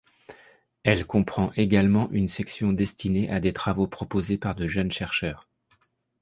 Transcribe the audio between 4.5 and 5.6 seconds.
de jeunes chercheurs.